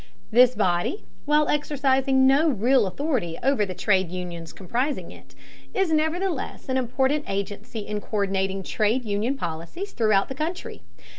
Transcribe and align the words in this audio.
This 0.31 0.55
body, 0.55 1.03
while 1.25 1.47
exercising 1.47 2.25
no 2.25 2.49
real 2.49 2.87
authority 2.87 3.37
over 3.43 3.67
the 3.67 3.75
trade 3.75 4.09
unions 4.09 4.51
comprising 4.51 5.11
it, 5.11 5.35
is 5.75 5.91
nevertheless 5.91 6.69
an 6.69 6.77
important 6.77 7.25
agency 7.27 7.81
in 7.81 8.01
co÷rdinating 8.01 8.65
trade 8.65 9.05
union 9.05 9.37
policies 9.37 9.91
throughout 9.91 10.27
the 10.27 10.33
country. 10.33 10.81